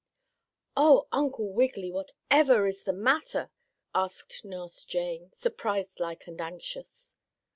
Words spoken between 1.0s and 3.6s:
Uncle Wiggily, whatever is the matter?"